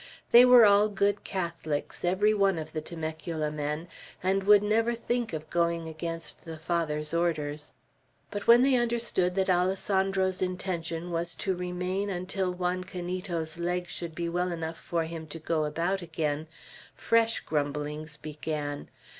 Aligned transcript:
They 0.31 0.45
were 0.45 0.65
all 0.65 0.89
good 0.89 1.23
Catholics, 1.23 2.03
every 2.03 2.33
one 2.33 2.57
of 2.57 2.73
the 2.73 2.81
Temecula 2.81 3.51
men, 3.51 3.87
and 4.23 4.41
would 4.41 4.63
never 4.63 4.95
think 4.95 5.31
of 5.31 5.47
going 5.51 5.87
against 5.87 6.43
the 6.43 6.57
Father's 6.57 7.13
orders. 7.13 7.75
But 8.31 8.47
when 8.47 8.63
they 8.63 8.73
understood 8.73 9.35
that 9.35 9.47
Alessandro's 9.47 10.41
intention 10.41 11.11
was 11.11 11.35
to 11.35 11.53
remain 11.55 12.09
until 12.09 12.51
Juan 12.51 12.83
Canito's 12.83 13.59
leg 13.59 13.89
should 13.89 14.15
be 14.15 14.27
well 14.27 14.51
enough 14.51 14.79
for 14.79 15.03
him 15.03 15.27
to 15.27 15.37
go 15.37 15.65
about 15.65 16.01
again, 16.01 16.47
fresh 16.95 17.41
grumblings 17.41 18.17
began. 18.17 18.89